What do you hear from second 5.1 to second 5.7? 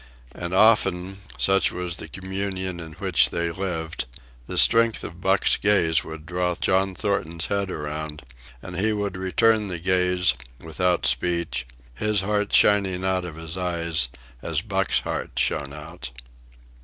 Buck's